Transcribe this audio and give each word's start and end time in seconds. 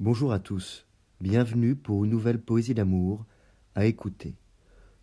Bonjour 0.00 0.32
à 0.32 0.40
tous, 0.40 0.86
bienvenue 1.20 1.76
pour 1.76 2.04
une 2.04 2.10
nouvelle 2.10 2.40
poésie 2.40 2.74
d'amour 2.74 3.24
à 3.76 3.84
écouter. 3.84 4.34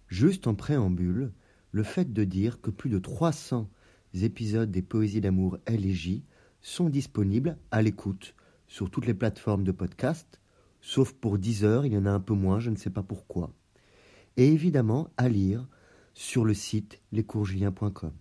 Juste 0.08 0.47
en 0.47 0.55
préambule, 0.55 1.31
le 1.71 1.83
fait 1.83 2.12
de 2.12 2.23
dire 2.25 2.60
que 2.60 2.69
plus 2.71 2.89
de 2.89 2.97
300 2.97 3.70
épisodes 4.15 4.71
des 4.71 4.81
poésies 4.81 5.21
d'amour 5.21 5.57
L 5.67 5.86
sont 6.60 6.89
disponibles 6.89 7.57
à 7.71 7.81
l'écoute 7.81 8.36
sur 8.67 8.89
toutes 8.89 9.05
les 9.05 9.13
plateformes 9.13 9.63
de 9.63 9.71
podcast, 9.71 10.42
sauf 10.81 11.13
pour 11.13 11.37
10 11.37 11.63
heures, 11.63 11.85
il 11.85 11.94
y 11.94 11.97
en 11.97 12.08
a 12.08 12.12
un 12.12 12.19
peu 12.19 12.33
moins, 12.33 12.60
je 12.60 12.71
ne 12.71 12.76
sais 12.76 12.90
pas 12.90 13.03
pourquoi. 13.03 13.53
Et 14.35 14.47
évidemment 14.47 15.12
à 15.17 15.29
lire 15.29 15.65
sur 16.13 16.44
le 16.44 16.55
site 16.55 16.99
lescoursjulien.com. 17.13 18.13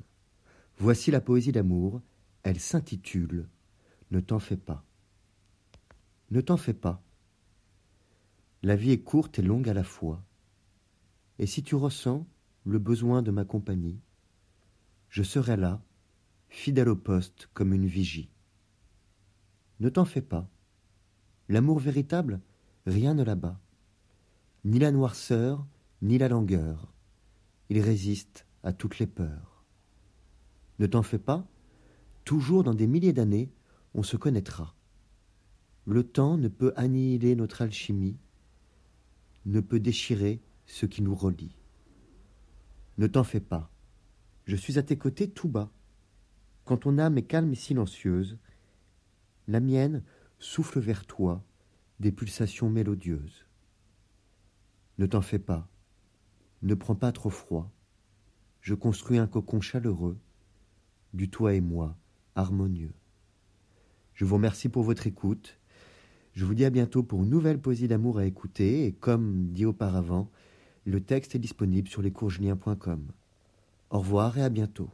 Voici 0.77 1.11
la 1.11 1.23
poésie 1.23 1.51
d'amour, 1.51 2.03
elle 2.45 2.61
s'intitule 2.61 3.49
Ne 4.13 4.21
t'en 4.21 4.39
fais 4.39 4.59
pas. 4.59 4.85
Ne 6.31 6.41
t'en 6.41 6.57
fais 6.57 6.75
pas. 6.75 7.03
La 8.63 8.77
vie 8.77 8.91
est 8.91 9.03
courte 9.03 9.39
et 9.39 9.43
longue 9.43 9.69
à 9.69 9.75
la 9.75 9.85
fois. 9.85 10.23
Et 11.39 11.47
si 11.47 11.63
tu 11.63 11.75
ressens 11.75 12.27
le 12.65 12.79
besoin 12.79 13.23
de 13.23 13.31
ma 13.31 13.45
compagnie, 13.45 14.01
je 15.09 15.23
serai 15.23 15.57
là, 15.57 15.81
fidèle 16.49 16.89
au 16.89 16.97
poste 16.97 17.49
comme 17.55 17.73
une 17.73 17.87
vigie. 17.87 18.31
Ne 19.81 19.89
t'en 19.89 20.05
fais 20.05 20.23
pas. 20.23 20.51
L'amour 21.49 21.79
véritable, 21.79 22.41
rien 22.85 23.15
ne 23.15 23.23
l'abat. 23.23 23.59
Ni 24.65 24.79
la 24.79 24.91
noirceur, 24.91 25.67
ni 26.03 26.19
la 26.19 26.29
langueur. 26.29 26.93
Il 27.71 27.81
résiste 27.81 28.45
à 28.63 28.73
toutes 28.73 28.99
les 28.99 29.07
peurs. 29.07 29.65
Ne 30.79 30.87
t'en 30.87 31.03
fais 31.03 31.19
pas, 31.19 31.47
toujours 32.25 32.65
dans 32.65 32.75
des 32.75 32.87
milliers 32.87 33.13
d'années, 33.13 33.51
on 33.95 34.03
se 34.03 34.17
connaîtra. 34.17 34.75
Le 35.89 36.03
temps 36.03 36.37
ne 36.37 36.49
peut 36.49 36.75
annihiler 36.77 37.35
notre 37.35 37.63
alchimie, 37.63 38.19
ne 39.47 39.59
peut 39.61 39.81
déchirer 39.81 40.43
ce 40.67 40.85
qui 40.85 41.01
nous 41.01 41.15
relie. 41.15 41.57
Ne 42.99 43.07
t'en 43.07 43.25
fais 43.25 43.41
pas. 43.41 43.73
Je 44.45 44.55
suis 44.55 44.79
à 44.79 44.83
tes 44.83 44.99
côtés 44.99 45.31
tout 45.31 45.49
bas. 45.49 45.73
Quand 46.67 46.77
ton 46.77 46.99
âme 46.99 47.17
est 47.17 47.23
calme 47.23 47.53
et 47.53 47.57
silencieuse, 47.57 48.37
la 49.47 49.61
mienne 49.61 50.03
souffle 50.39 50.79
vers 50.79 51.07
toi 51.07 51.43
des 52.01 52.13
pulsations 52.13 52.69
mélodieuses. 52.69 53.47
Ne 54.99 55.07
t'en 55.07 55.23
fais 55.23 55.39
pas. 55.39 55.71
Ne 56.61 56.75
prends 56.75 56.97
pas 56.97 57.13
trop 57.13 57.31
froid. 57.31 57.73
Je 58.61 58.75
construis 58.75 59.17
un 59.17 59.27
cocon 59.27 59.63
chaleureux, 59.63 60.19
du 61.15 61.31
toi 61.31 61.55
et 61.55 61.63
moi, 61.63 61.97
harmonieux. 62.35 62.93
Je 64.13 64.27
vous 64.27 64.35
remercie 64.35 64.69
pour 64.69 64.83
votre 64.83 65.07
écoute 65.07 65.58
je 66.39 66.45
vous 66.45 66.55
dis 66.55 66.65
à 66.65 66.71
bientôt 66.71 67.03
pour 67.03 67.25
une 67.25 67.31
nouvelle 67.31 67.59
poésie 67.59 67.89
d'amour 67.89 68.19
à 68.21 68.25
écouter 68.25 68.87
et 68.87 68.93
comme 68.93 69.49
dit 69.49 69.67
auparavant, 69.67 70.31
le 70.85 71.01
texte 71.01 71.35
est 71.35 71.41
disponible 71.41 71.89
sur 71.89 72.01
lescoursjulien.com. 72.01 73.09
Au 73.91 73.99
revoir 73.99 74.39
et 74.39 74.45
à 74.45 74.49
bientôt. 74.49 74.89